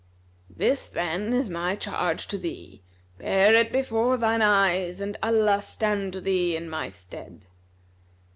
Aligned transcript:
This, 0.49 0.89
then, 0.89 1.31
is 1.31 1.47
my 1.47 1.75
charge 1.75 2.25
to 2.29 2.39
thee; 2.39 2.81
bear 3.19 3.53
it 3.53 3.71
before 3.71 4.17
thine 4.17 4.41
eyes, 4.41 4.99
and 4.99 5.15
Allah 5.21 5.61
stand 5.61 6.13
to 6.13 6.21
thee 6.21 6.55
in 6.55 6.71
my 6.71 6.89
stead." 6.89 7.45